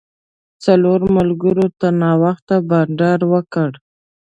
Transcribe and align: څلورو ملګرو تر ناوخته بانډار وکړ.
څلورو 0.63 1.05
ملګرو 1.17 1.65
تر 1.79 1.91
ناوخته 2.01 2.55
بانډار 2.69 3.19
وکړ. 3.31 3.69